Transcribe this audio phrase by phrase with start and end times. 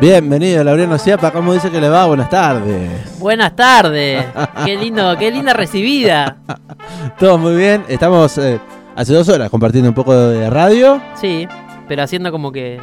[0.00, 1.30] Bienvenido, Laureano Ciapa.
[1.32, 2.04] ¿Cómo dice que le va?
[2.06, 3.18] Buenas tardes.
[3.18, 4.26] Buenas tardes.
[4.64, 6.36] qué lindo, qué linda recibida.
[7.18, 7.82] Todo muy bien.
[7.88, 8.60] Estamos eh,
[8.94, 11.00] hace dos horas compartiendo un poco de radio.
[11.14, 11.48] Sí,
[11.88, 12.78] pero haciendo como que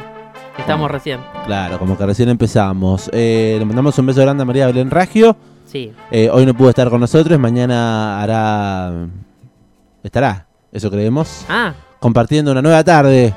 [0.58, 1.20] estamos recién.
[1.46, 3.08] Claro, como que recién empezamos.
[3.12, 5.36] Eh, le mandamos un beso grande a María Belén Ragio.
[5.66, 5.92] Sí.
[6.10, 7.38] Eh, hoy no pudo estar con nosotros.
[7.38, 9.06] Mañana hará.
[10.02, 11.44] Estará, eso creemos.
[11.48, 13.32] Ah, Compartiendo una nueva tarde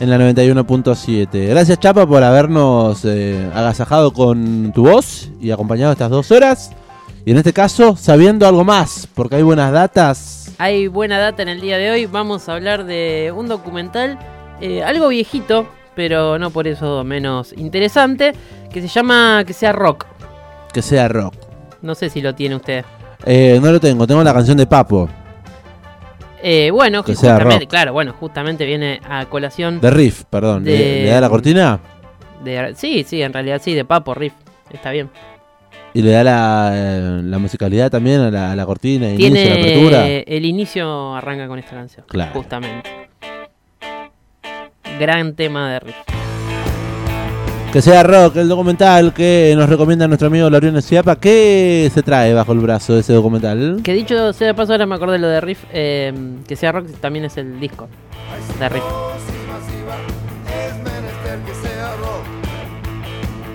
[0.00, 1.48] en la 91.7.
[1.48, 6.72] Gracias, Chapa, por habernos eh, agasajado con tu voz y acompañado estas dos horas.
[7.24, 10.52] Y en este caso, sabiendo algo más, porque hay buenas datas.
[10.58, 12.06] hay buena data en el día de hoy.
[12.06, 14.18] Vamos a hablar de un documental,
[14.60, 18.34] eh, algo viejito, pero no por eso menos interesante,
[18.70, 20.06] que se llama Que sea rock.
[20.72, 21.34] Que sea rock.
[21.80, 22.84] No sé si lo tiene usted.
[23.24, 25.08] Eh, no lo tengo, tengo la canción de Papo,
[26.46, 27.70] Eh, bueno, Que que sea justamente, rock.
[27.70, 30.62] claro, bueno, justamente viene a colación de Riff, perdón.
[30.64, 31.80] ¿Le, De- le da la cortina?
[32.44, 32.74] de...
[32.76, 34.34] Sí, sí, en realidad sí, de Papo Riff.
[34.70, 35.08] Está bien.
[35.94, 39.34] Y le da la, eh, la musicalidad también a la, a la cortina, inicio, la
[39.40, 40.06] Tiene apertura.
[40.06, 42.04] el inicio arranca con esta canción.
[42.08, 42.32] Claro.
[42.34, 42.90] Justamente.
[45.00, 45.96] Gran tema de riff.
[47.74, 51.16] Que sea rock, el documental que nos recomienda nuestro amigo Laureano Ciapa.
[51.16, 53.80] ¿Qué se trae bajo el brazo de ese documental?
[53.82, 55.64] Que dicho sea de paso, ahora me acordé de lo de riff.
[55.72, 56.14] eh,
[56.46, 57.88] que sea rock también es el disco
[58.60, 58.84] de riff.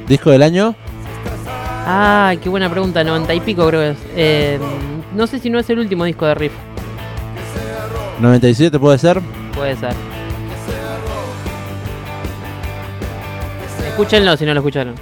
[0.05, 0.75] ¿Disco del año?
[1.85, 3.01] Ah, qué buena pregunta.
[3.05, 3.97] 90 y pico creo que es.
[4.17, 4.59] Eh,
[5.15, 6.53] no sé si no es el último disco de riff.
[8.21, 9.21] ¿97 puede ser?
[9.55, 10.18] Puede ser.
[13.99, 14.95] Escúchenlo si no lo escucharon.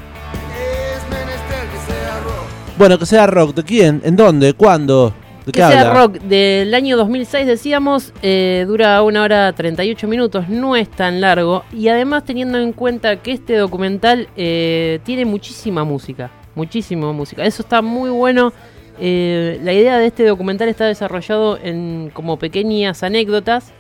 [2.80, 3.54] Bueno, que sea rock.
[3.54, 4.02] ¿De quién?
[4.04, 4.54] ¿En dónde?
[4.54, 5.14] ¿Cuándo?
[5.46, 5.94] ¿De Que qué sea habla?
[5.94, 11.64] rock del año 2006 decíamos, eh, dura una hora 38 minutos, no es tan largo
[11.72, 17.62] y además teniendo en cuenta que este documental eh, tiene muchísima música, muchísima música, eso
[17.62, 18.52] está muy bueno.
[19.00, 23.74] Eh, la idea de este documental está desarrollado en como pequeñas anécdotas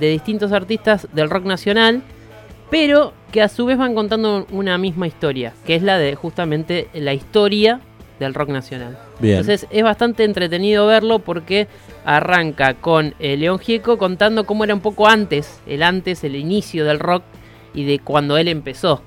[0.00, 2.02] de distintos artistas del rock nacional,
[2.70, 6.88] pero que a su vez van contando una misma historia, que es la de justamente
[6.94, 7.80] la historia
[8.18, 8.98] del rock nacional.
[9.20, 9.34] Bien.
[9.38, 11.68] Entonces es bastante entretenido verlo porque
[12.04, 16.84] arranca con eh, León Gieco contando cómo era un poco antes, el antes, el inicio
[16.84, 17.22] del rock
[17.74, 19.02] y de cuando él empezó.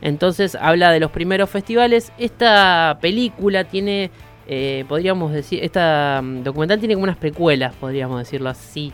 [0.00, 2.12] Entonces habla de los primeros festivales.
[2.18, 4.10] Esta película tiene,
[4.48, 8.92] eh, podríamos decir, esta mm, documental tiene como unas precuelas, podríamos decirlo así,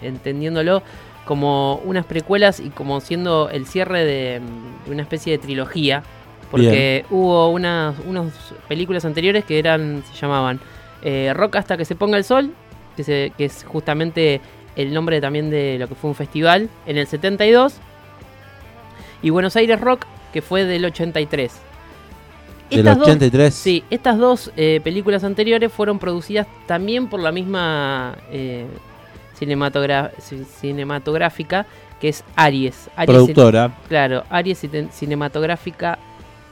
[0.00, 0.82] en- entendiéndolo
[1.24, 6.02] como unas precuelas y como siendo el cierre de, mm, de una especie de trilogía.
[6.50, 8.26] Porque hubo unas, unas
[8.68, 10.60] películas anteriores que eran, se llamaban
[11.02, 12.52] eh, Rock hasta que se ponga el sol,
[12.96, 14.40] que, se- que es justamente
[14.76, 17.74] el nombre también de lo que fue un festival en el 72.
[19.22, 21.52] Y Buenos Aires Rock, que fue del 83.
[22.70, 23.54] Del Estas dos- 83.
[23.54, 28.66] Sí, estas dos eh, películas anteriores fueron producidas también por la misma eh,
[30.60, 31.66] cinematográfica
[32.00, 32.88] que es Aries.
[32.96, 33.72] Aries Productora.
[33.88, 35.98] Claro, Aries Cine- Cinematográfica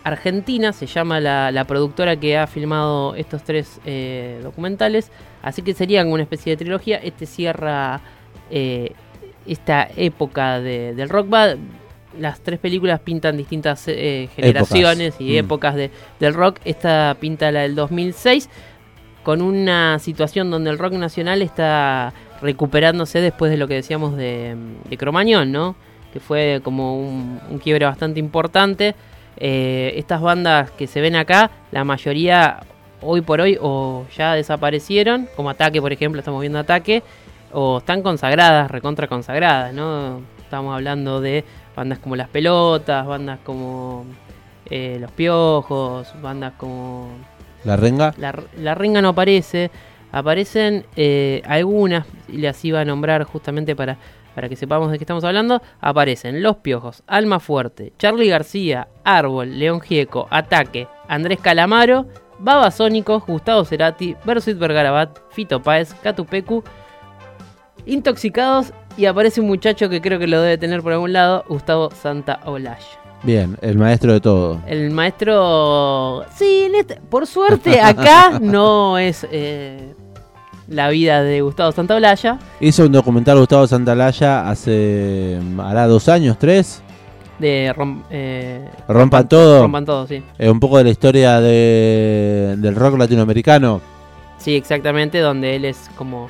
[0.05, 5.11] Argentina se llama la, la productora que ha filmado estos tres eh, documentales.
[5.43, 6.97] Así que serían una especie de trilogía.
[6.99, 8.01] Este cierra
[8.51, 8.93] eh,
[9.47, 11.27] esta época de- del rock.
[12.19, 15.37] Las tres películas pintan distintas eh, generaciones y Mm.
[15.45, 16.59] épocas de- del rock.
[16.65, 18.49] Esta pinta la del 2006
[19.23, 22.13] con una situación donde el rock nacional está
[22.43, 24.57] recuperándose después de lo que decíamos de,
[24.89, 25.77] de Cromañón, ¿no?
[26.13, 28.95] Que fue como un, un quiebre bastante importante.
[29.37, 32.61] Eh, estas bandas que se ven acá, la mayoría
[33.03, 37.03] hoy por hoy o ya desaparecieron, como Ataque, por ejemplo, estamos viendo Ataque,
[37.53, 40.21] o están consagradas, recontra consagradas, ¿no?
[40.43, 44.05] Estamos hablando de bandas como Las Pelotas, bandas como
[44.69, 47.09] eh, Los Piojos, bandas como
[47.65, 48.13] La renga.
[48.19, 49.71] la, la renga no aparece.
[50.13, 53.99] Aparecen eh, algunas, y las iba a nombrar justamente para,
[54.35, 55.63] para que sepamos de qué estamos hablando.
[55.81, 62.07] Aparecen Los Piojos, Alma Fuerte, Charlie García, Árbol, León Gieco, Ataque, Andrés Calamaro,
[62.39, 66.65] Babasónicos, Gustavo Cerati, Versuit Vergarabat, Fito Páez, Catupecu,
[67.87, 71.91] Intoxicados y aparece un muchacho que creo que lo debe tener por algún lado, Gustavo
[71.91, 73.00] Santa Olaya.
[73.23, 74.61] Bien, el maestro de todo.
[74.67, 76.25] El maestro.
[76.37, 79.95] Sí, en este- por suerte acá no es eh,
[80.69, 82.39] la vida de Gustavo Santaolalla.
[82.61, 85.39] Hizo un documental Gustavo Santalaya hace.
[85.59, 86.83] hará dos años, tres.
[87.39, 89.63] De rom- eh, Rompan todo.
[89.63, 90.23] Rompan todo, sí.
[90.39, 93.81] Eh, un poco de la historia de, del rock latinoamericano.
[94.39, 96.29] Sí, exactamente, donde él es como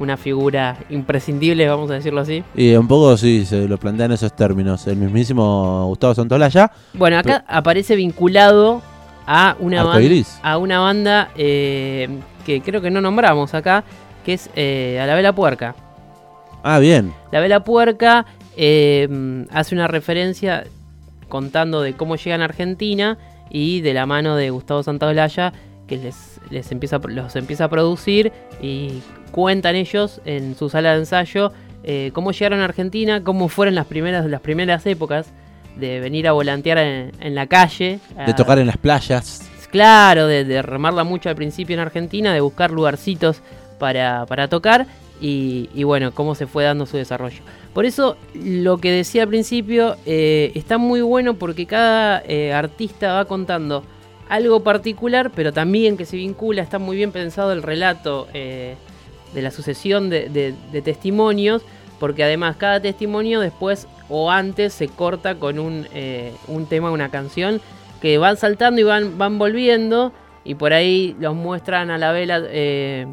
[0.00, 2.42] una figura imprescindible, vamos a decirlo así.
[2.56, 4.86] Y un poco sí, se lo plantea en esos términos.
[4.86, 6.72] El mismísimo Gustavo Santolaya.
[6.94, 8.82] Bueno, acá aparece vinculado
[9.26, 10.40] a una, ban- Arcoiris.
[10.42, 12.08] a una banda eh,
[12.44, 13.84] que creo que no nombramos acá,
[14.24, 15.74] que es eh, a la Vela Puerca.
[16.62, 17.12] Ah, bien.
[17.30, 18.26] La Vela Puerca
[18.56, 20.64] eh, hace una referencia
[21.28, 23.18] contando de cómo llegan a Argentina
[23.50, 25.52] y de la mano de Gustavo Santaolalla
[25.86, 28.32] que les, les empieza, los empieza a producir
[28.62, 33.74] y cuentan ellos en su sala de ensayo eh, cómo llegaron a Argentina, cómo fueron
[33.74, 35.28] las primeras, las primeras épocas
[35.76, 38.00] de venir a volantear en, en la calle.
[38.16, 39.48] De a- tocar en las playas.
[39.70, 43.40] Claro, de, de remarla mucho al principio en Argentina, de buscar lugarcitos
[43.78, 44.86] para, para tocar
[45.20, 47.40] y, y bueno, cómo se fue dando su desarrollo.
[47.72, 53.12] Por eso, lo que decía al principio eh, está muy bueno porque cada eh, artista
[53.14, 53.84] va contando
[54.28, 58.74] algo particular, pero también que se vincula, está muy bien pensado el relato eh,
[59.34, 61.62] de la sucesión de, de- testimonios,
[61.98, 67.10] porque además cada testimonio después o antes se corta con un, eh, un tema, una
[67.10, 67.60] canción,
[68.00, 70.12] que van saltando y van, van volviendo,
[70.42, 73.06] y por ahí los muestran a la vela eh,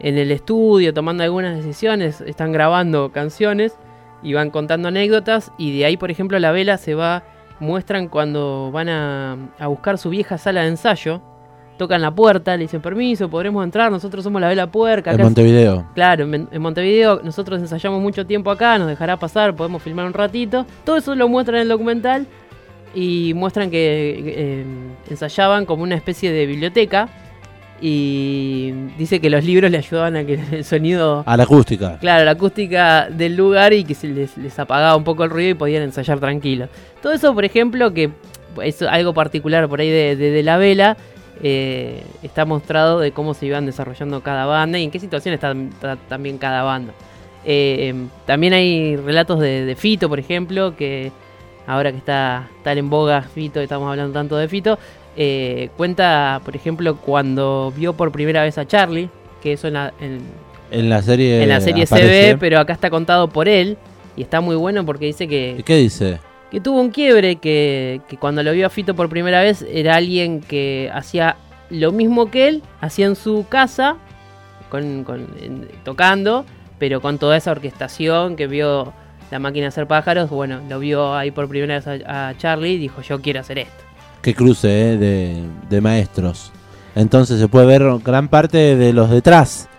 [0.00, 3.76] en el estudio, tomando algunas decisiones, están grabando canciones
[4.22, 7.22] y van contando anécdotas, y de ahí, por ejemplo, la vela se va,
[7.60, 11.22] muestran cuando van a, a buscar su vieja sala de ensayo,
[11.78, 15.10] tocan la puerta, le dicen permiso, podremos entrar, nosotros somos la vela puerca.
[15.12, 15.86] En Montevideo.
[15.94, 20.12] Claro, en, en Montevideo nosotros ensayamos mucho tiempo acá, nos dejará pasar, podemos filmar un
[20.12, 20.64] ratito.
[20.84, 22.26] Todo eso lo muestran en el documental
[22.94, 24.64] y muestran que eh,
[25.10, 27.08] ensayaban como una especie de biblioteca
[27.80, 31.98] y dice que los libros le ayudaban a que el sonido, A la acústica.
[31.98, 35.50] claro, la acústica del lugar y que se les, les apagaba un poco el ruido
[35.50, 36.68] y podían ensayar tranquilos.
[37.02, 38.10] Todo eso, por ejemplo, que
[38.62, 40.96] es algo particular por ahí de, de- de la vela.
[41.42, 45.52] Eh, está mostrado de cómo se iban desarrollando cada banda y en qué situación está,
[45.52, 46.92] está también cada banda.
[47.44, 51.10] Eh, em, también hay relatos de, de Fito, por ejemplo, que
[51.66, 54.78] ahora que está tan en boga Fito, estamos hablando tanto de Fito,
[55.16, 59.10] eh, cuenta, por ejemplo, cuando vio por primera vez a Charlie,
[59.42, 60.20] que eso en la, en,
[60.70, 61.42] En la serie.
[61.42, 63.76] en la serie se ve, pero acá está contado por él.
[64.16, 66.18] Y está muy bueno porque dice ¿Y que, qué dice?
[66.52, 69.96] Que tuvo un quiebre, que, que cuando lo vio a Fito por primera vez era
[69.96, 71.36] alguien que hacía
[71.70, 73.96] lo mismo que él, hacía en su casa,
[74.68, 75.26] con, con-
[75.82, 76.44] tocando,
[76.78, 78.92] pero con toda esa orquestación que vio
[79.30, 80.28] la máquina hacer pájaros.
[80.28, 83.58] Bueno, lo vio ahí por primera vez a, a Charlie y dijo, yo quiero hacer
[83.58, 83.82] esto.
[84.20, 86.52] Qué cruce eh, de, de maestros.
[86.94, 89.70] Entonces se puede ver gran parte de los detrás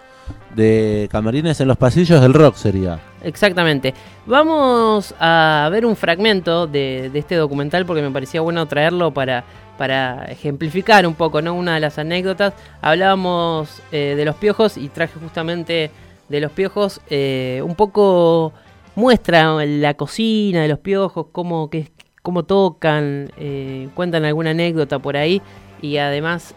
[0.56, 3.00] de camarines en los pasillos del rock sería.
[3.24, 3.94] Exactamente.
[4.26, 9.46] Vamos a ver un fragmento de, este documental porque me parecía bueno traerlo para,
[9.78, 11.54] para ejemplificar un poco, ¿no?
[11.54, 12.54] Una de las anécdotas.
[12.82, 15.90] Hablábamos eh, de los piojos y traje justamente
[16.28, 18.54] de los piojos eh, un poco
[18.96, 21.92] muestra la cocina de los piojos, cómo, que,
[22.22, 25.42] cómo tocan, eh, cuentan alguna anécdota por ahí
[25.82, 26.56] y además,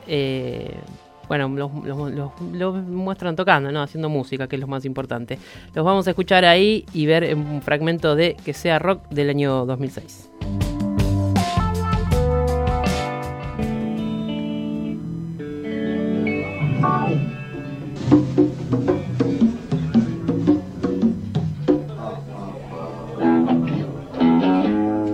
[1.28, 3.82] bueno, los, los- los- los muestran tocando, ¿no?
[3.82, 5.38] Haciendo música, que es lo más importante.
[5.74, 9.66] Los vamos a escuchar ahí y ver un fragmento de Que sea rock del año
[9.66, 10.30] 2006.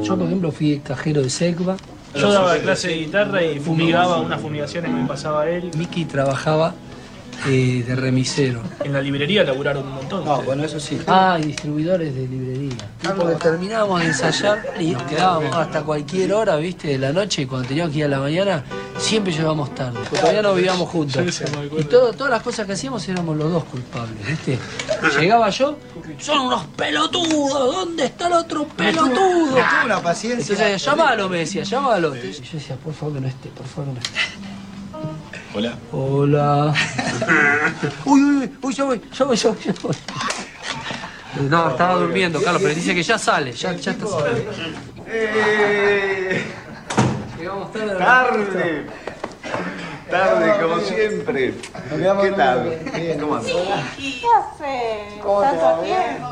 [0.03, 1.77] Yo, por ejemplo, fui cajero de Secba.
[2.15, 5.71] Yo daba clase de guitarra y fumigaba unas fumigaciones que me pasaba él.
[5.77, 6.75] Miki trabajaba
[7.47, 8.61] eh, de remisero.
[8.85, 10.29] En la librería laburaron un montón.
[10.29, 10.65] ustedes.
[10.65, 11.01] eso sí.
[11.07, 12.77] Ah, y distribuidores de librería.
[13.17, 17.47] Porque terminábamos de ensayar y nos quedábamos hasta cualquier hora, viste, de la noche y
[17.47, 18.65] cuando teníamos que ir a la mañana,
[18.99, 19.99] siempre llegábamos tarde.
[20.01, 21.43] Porque todavía no vivíamos juntos.
[21.79, 24.59] Y todo, todas las cosas que hacíamos éramos los dos culpables, viste.
[25.19, 25.77] Llegaba yo,
[26.19, 29.57] son unos pelotudos, ¿dónde está el otro pelotudo?
[29.85, 30.53] una paciencia.
[30.53, 32.15] Entonces, llámalo, me decía, llámalo.
[32.17, 34.21] Y yo decía, por favor que no esté, por favor que no esté.
[35.55, 35.79] Hola.
[35.93, 36.75] Hola.
[38.07, 39.97] uy, uy, uy, uy, ya voy, ya voy, ya voy, ya voy.
[41.49, 44.53] No, estaba durmiendo, Carlos, pero dice que ya sale, ya, ya está saliendo.
[45.07, 46.45] Eh,
[47.43, 47.99] Llegamos tarde.
[47.99, 48.87] tarde.
[50.09, 51.55] Tarde, como siempre.
[52.23, 52.79] ¿Qué tal?
[53.21, 53.53] ¿Cómo andas?
[53.97, 55.19] ¿Qué hace?
[55.21, 56.29] ¿Tanto tiempo?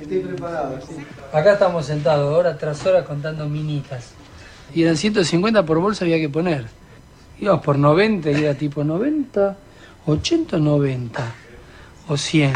[0.00, 1.06] Estoy preparado, sí.
[1.34, 4.12] Acá estamos sentados, hora tras hora, contando minitas.
[4.72, 6.68] Y eran 150 por bolsa había que poner.
[7.40, 9.54] Íbamos por 90 y era tipo 90,
[10.06, 11.24] 80 o 90.
[12.08, 12.54] O 100.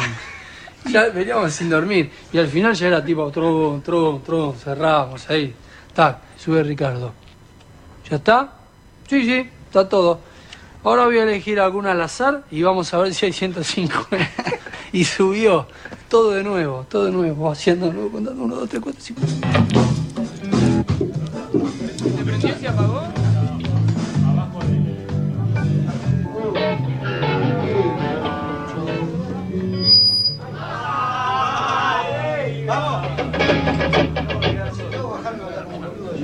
[0.90, 2.10] Ya veníamos sin dormir.
[2.32, 5.54] Y al final ya era tipo tron, tron, tron, cerrábamos ahí.
[5.94, 7.12] Tac, sube Ricardo.
[8.08, 8.52] ¿Ya está?
[9.08, 10.20] Sí, sí, está todo.
[10.84, 14.06] Ahora voy a elegir alguna al azar y vamos a ver si hay 105.
[14.92, 15.66] y subió.
[16.08, 17.50] Todo de nuevo, todo de nuevo.
[17.50, 19.20] Haciendo nuevo, contando 1, 2, 3, 4, 5.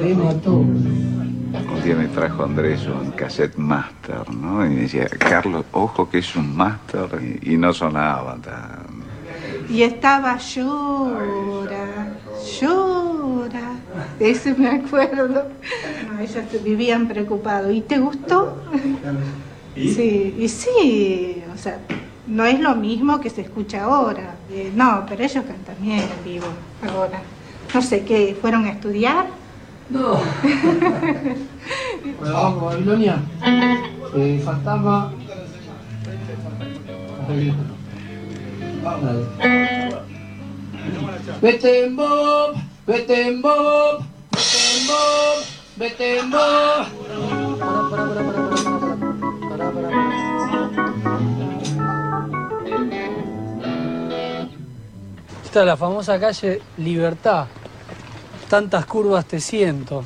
[0.05, 4.65] Un día me trajo Andrés un cassette master, ¿no?
[4.67, 7.09] Y me decía, Carlos, ojo que es un master.
[7.43, 9.03] Y, y no sonaba tan...
[9.71, 12.09] Y estaba llora,
[12.61, 13.73] llora.
[14.19, 15.47] De eso me acuerdo.
[16.13, 17.73] No, ellos te- vivían preocupados.
[17.73, 18.57] ¿Y te gustó?
[19.75, 21.79] Sí, y sí, o sea,
[22.27, 24.35] no es lo mismo que se escucha ahora.
[24.51, 26.47] Eh, no, pero ellos cantan bien en vivo
[26.91, 27.21] ahora.
[27.75, 29.27] No sé qué, ¿fueron a estudiar?
[29.93, 30.19] No.
[32.19, 33.21] bueno, Babilonia.
[34.17, 35.13] Eh, fantasma.
[41.43, 42.55] Vete en Bob,
[42.87, 45.45] vete en Bob, vete en Bob,
[45.77, 46.87] vete en Bob.
[55.45, 57.47] Esta es la famosa calle Libertad.
[58.53, 60.05] Tantas curvas te siento.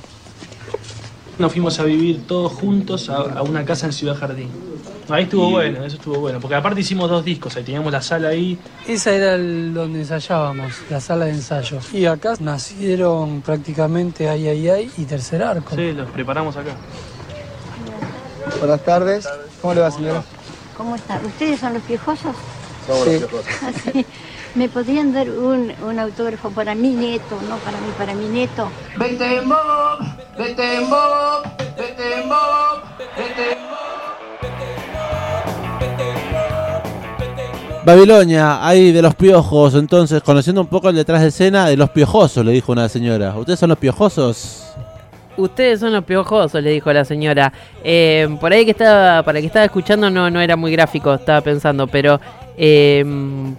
[1.36, 4.48] Nos fuimos a vivir todos juntos a, a una casa en Ciudad Jardín.
[5.08, 6.38] Ahí estuvo bueno, eso estuvo bueno.
[6.38, 8.56] Porque aparte hicimos dos discos, ahí teníamos la sala ahí.
[8.86, 11.80] Esa era el donde ensayábamos, la sala de ensayo.
[11.92, 15.74] Y acá nacieron prácticamente Ay Ay Ay y Tercer Arco.
[15.74, 16.76] Sí, los preparamos acá.
[18.60, 19.28] Buenas tardes.
[19.60, 20.22] ¿Cómo le va, señora?
[20.76, 21.20] ¿Cómo está?
[21.26, 22.36] ¿Ustedes son los piojosos?
[22.86, 23.24] Sí.
[23.66, 24.06] Así.
[24.56, 28.70] ¿Me podrían dar un, un autógrafo para mi nieto, no para mí, para mi nieto?
[28.96, 29.98] Vete en Bob,
[30.38, 31.42] vete en Bob,
[31.76, 32.82] vete en Bob,
[33.18, 33.76] vete en Bob.
[37.84, 41.90] Babilonia, hay de los piojos, entonces, conociendo un poco el detrás de escena, de los
[41.90, 43.36] piojosos, le dijo una señora.
[43.36, 44.72] ¿Ustedes son los piojosos?
[45.36, 47.52] Ustedes son los piojosos, le dijo la señora.
[47.84, 51.12] Eh, por ahí que estaba, para el que estaba escuchando no, no era muy gráfico,
[51.12, 52.18] estaba pensando, pero
[52.56, 53.04] eh,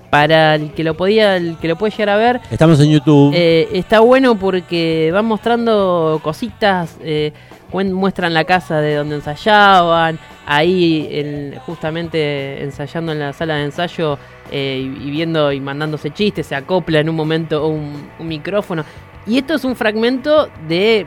[0.09, 3.31] para el que lo podía, el que lo puede llegar a ver, Estamos en YouTube.
[3.35, 7.31] eh, está bueno porque van mostrando cositas, eh,
[7.71, 14.17] muestran la casa de donde ensayaban, ahí en- justamente ensayando en la sala de ensayo
[14.51, 18.85] eh, y, y viendo y mandándose chistes, se acopla en un momento un, un micrófono.
[19.25, 21.05] Y esto es un fragmento de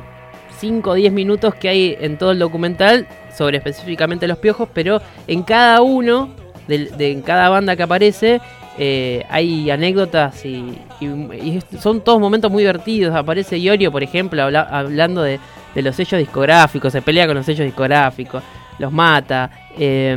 [0.59, 5.01] 5 o 10 minutos que hay en todo el documental sobre específicamente los piojos, pero
[5.27, 6.29] en cada uno,
[6.79, 8.41] de, en cada banda que aparece,
[8.79, 13.15] eh, hay anécdotas y, y- son todos momentos muy divertidos.
[13.15, 15.39] Aparece Iorio, por ejemplo, habla- hablando de,
[15.75, 18.43] de los sellos discográficos, se pelea con los sellos discográficos,
[18.79, 19.51] los mata.
[19.79, 20.17] eh,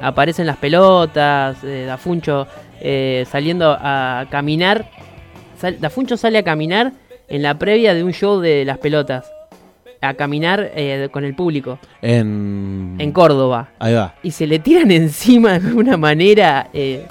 [0.00, 2.46] aparecen las pelotas, eh, Dafuncho
[2.80, 4.86] eh, saliendo a caminar.
[5.58, 6.92] Sal- Dafuncho sale a caminar
[7.28, 9.30] en la previa de un show de las pelotas.
[10.04, 12.96] A caminar eh, con el público En...
[12.98, 14.14] en Córdoba Ahí va.
[14.22, 17.06] y se le tiran encima de una manera eh,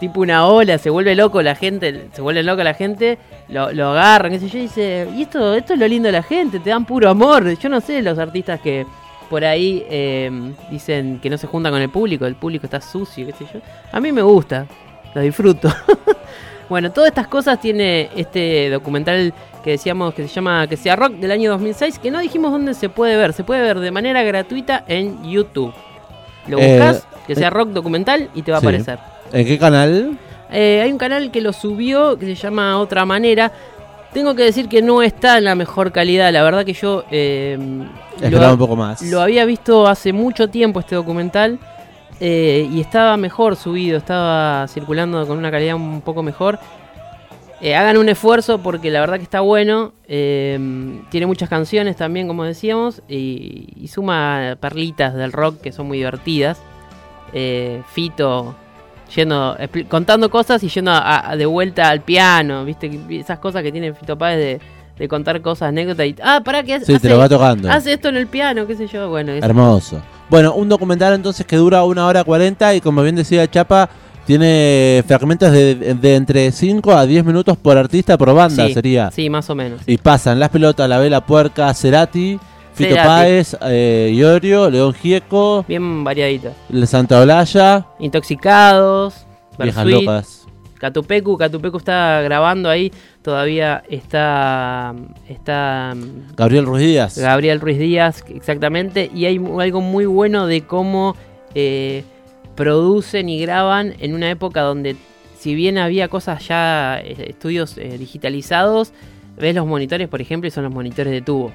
[0.00, 3.88] tipo una ola, se vuelve loco la gente, se vuelve loca la gente, lo, lo
[3.90, 6.60] agarran, qué sé yo, y dice, y esto, esto es lo lindo de la gente,
[6.60, 7.58] te dan puro amor.
[7.58, 8.86] Yo no sé los artistas que
[9.28, 10.30] por ahí eh,
[10.70, 13.60] dicen que no se juntan con el público, el público está sucio, qué sé yo.
[13.92, 14.66] A mí me gusta,
[15.14, 15.68] lo disfruto.
[16.68, 19.32] bueno, todas estas cosas tiene este documental
[19.64, 22.74] que decíamos que se llama Que sea Rock del año 2006, que no dijimos dónde
[22.74, 25.72] se puede ver, se puede ver de manera gratuita en YouTube.
[26.46, 28.98] Lo Eh, buscas, que sea eh, rock documental y te va a aparecer.
[29.32, 30.18] ¿En qué canal?
[30.50, 33.52] Eh, hay un canal que lo subió que se llama Otra Manera.
[34.12, 36.32] Tengo que decir que no está en la mejor calidad.
[36.32, 37.58] La verdad que yo eh,
[38.20, 39.02] Esperaba un poco más.
[39.02, 41.58] lo había visto hace mucho tiempo este documental
[42.20, 46.58] eh, y estaba mejor subido, estaba circulando con una calidad un poco mejor.
[47.60, 49.92] Eh, hagan un esfuerzo porque la verdad que está bueno.
[50.06, 50.58] eh,
[51.10, 55.98] tiene muchas canciones también, como decíamos, y, y suma perlitas del rock que son muy
[55.98, 56.60] divertidas.
[57.32, 58.54] Eh, Fito
[59.14, 59.56] yendo,
[59.88, 63.92] contando cosas y yendo a- a- de vuelta al piano, viste, esas cosas que tiene
[63.92, 64.60] Fito Páez de,
[64.98, 67.70] de contar cosas, anécdotas y ah, para que Sí, te lo va tocando.
[67.70, 70.00] hace esto en el piano, qué sé yo, bueno, Hermoso.
[70.30, 73.88] Bueno, un documental entonces que dura una hora cuarenta y como bien decía Chapa,
[74.26, 79.10] tiene fragmentos de, de entre 5 a 10 minutos por artista, por banda sí, sería.
[79.10, 79.80] Sí, más o menos.
[79.86, 82.38] Y pasan Las Pelotas, La Vela Puerca, Cerati,
[82.74, 83.08] Fito Cerati.
[83.08, 86.52] Páez, eh, Iorio, León Gieco, Bien variadito.
[86.70, 89.26] El Santa Olalla, Intoxicados,
[89.58, 90.47] Viejas Locas.
[90.78, 92.92] Catupecu, Catupecu está grabando ahí,
[93.22, 94.94] todavía está
[95.28, 95.94] está
[96.36, 97.18] Gabriel Ruiz Díaz.
[97.18, 101.16] Gabriel Ruiz Díaz, exactamente, y hay algo muy bueno de cómo
[101.54, 102.04] eh,
[102.58, 104.96] producen y graban en una época donde,
[105.38, 108.92] si bien había cosas ya, eh, estudios eh, digitalizados,
[109.36, 111.52] ves los monitores, por ejemplo, y son los monitores de tubo.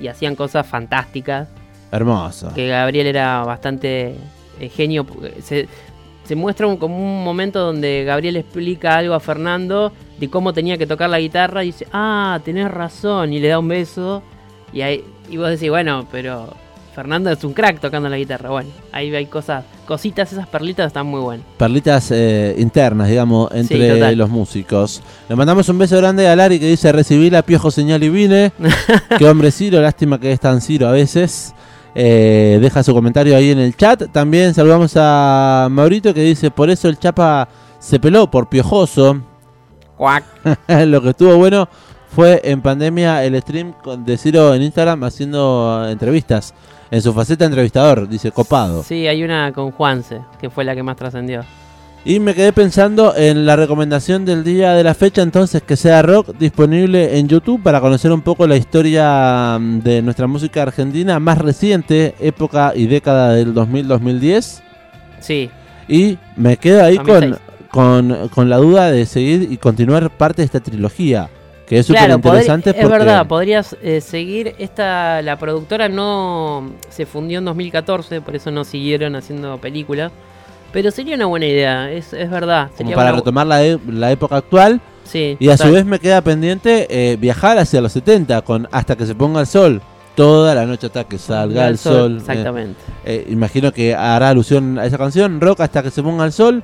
[0.00, 1.48] Y hacían cosas fantásticas.
[1.92, 2.52] Hermoso.
[2.54, 4.16] Que Gabriel era bastante
[4.58, 5.06] eh, genio.
[5.40, 5.68] Se,
[6.24, 10.78] se muestra un- como un momento donde Gabriel explica algo a Fernando de cómo tenía
[10.78, 14.22] que tocar la guitarra y dice, ah, tenés razón, y le da un beso.
[14.72, 16.54] Y, ahí, y vos decís, bueno, pero
[16.94, 18.50] Fernando es un crack tocando la guitarra.
[18.50, 21.44] Bueno, ahí hay cosas, cositas, esas perlitas están muy buenas.
[21.56, 24.16] Perlitas eh, internas, digamos, Sí, entre total.
[24.18, 25.02] los músicos.
[25.28, 28.52] Le mandamos un beso grande a Lari que dice: Recibí la piojo señal y vine.
[29.18, 31.54] Qué hombre Ciro, lástima que es tan Ciro a veces.
[31.94, 34.04] Eh, deja su comentario ahí en el chat.
[34.12, 39.20] También saludamos a Maurito que dice: Por eso el Chapa se peló por piojoso.
[39.96, 40.24] Cuac.
[40.86, 41.68] Lo que estuvo bueno
[42.08, 46.54] fue en pandemia el stream con- de Ciro en Instagram haciendo entrevistas.
[46.90, 48.82] En su faceta entrevistador, dice copado.
[48.82, 51.42] Sí, hay una con Juanse, que fue la que más trascendió.
[52.04, 56.02] Y me quedé pensando en la recomendación del día de la fecha, entonces que sea
[56.02, 61.20] rock disponible en YouTube para conocer un poco la historia mm, de nuestra música argentina
[61.20, 64.62] más reciente, época y década del 2000-2010.
[65.20, 65.48] Sí,
[65.86, 67.40] Y me quedo ahí con, 2006.
[67.70, 71.30] con, con la duda de seguir y continuar parte de esta trilogía,
[71.68, 77.06] que es súper Claro, interesante es verdad, podrías eh, seguir esta la productora no se
[77.06, 80.10] fundió en 2014, por eso no siguieron haciendo películas,
[80.72, 83.78] pero sería una buena idea, es, es verdad, como sería para una retomar la, e-
[83.88, 85.72] la época actual sí, y a su total.
[85.74, 89.46] vez me queda pendiente eh, viajar hacia los 70 con hasta que se ponga el
[89.46, 89.80] sol.
[90.14, 92.16] Toda la noche hasta que salga el sol.
[92.16, 92.78] eh, Exactamente.
[93.04, 96.62] Eh, imagino que hará alusión a esa canción, Rock hasta que se ponga el sol.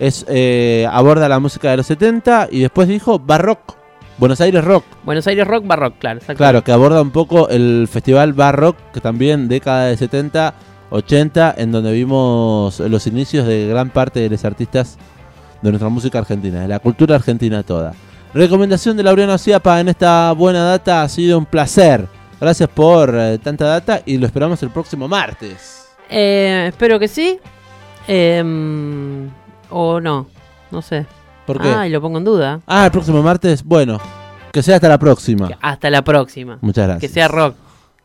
[0.00, 3.76] Es, eh, aborda la música de los 70 y después dijo Barrock,
[4.18, 4.84] Buenos Aires Rock.
[5.04, 6.18] Buenos Aires Rock Barrock, claro.
[6.36, 10.54] Claro, que aborda un poco el festival Barrock, que también década de 70,
[10.90, 14.98] 80, en donde vimos los inicios de gran parte de los artistas
[15.62, 17.94] de nuestra música argentina, de la cultura argentina toda.
[18.34, 22.06] Recomendación de Laureano Ciapa en esta buena data, ha sido un placer.
[22.40, 25.88] Gracias por eh, tanta data y lo esperamos el próximo martes.
[26.08, 27.38] Eh, espero que sí.
[28.06, 29.28] Em,
[29.70, 30.28] o no,
[30.70, 31.06] no sé.
[31.46, 31.68] ¿Por qué?
[31.68, 32.60] Ah, y lo pongo en duda.
[32.66, 33.64] Ah, el próximo martes.
[33.64, 33.98] Bueno,
[34.52, 35.48] que sea hasta la próxima.
[35.60, 36.58] Hasta la próxima.
[36.60, 37.00] Muchas gracias.
[37.00, 37.54] Que sea rock.